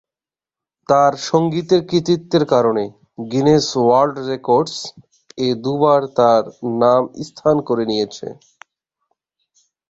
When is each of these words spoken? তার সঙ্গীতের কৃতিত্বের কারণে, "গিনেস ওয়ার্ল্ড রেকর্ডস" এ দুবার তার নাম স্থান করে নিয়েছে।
তার 0.89 1.13
সঙ্গীতের 1.27 1.81
কৃতিত্বের 1.89 2.43
কারণে, 2.53 2.83
"গিনেস 3.31 3.65
ওয়ার্ল্ড 3.77 4.15
রেকর্ডস" 4.29 4.75
এ 5.37 5.49
দুবার 5.63 6.01
তার 6.17 6.43
নাম 6.81 7.01
স্থান 7.27 7.55
করে 7.67 7.83
নিয়েছে। 7.85 8.27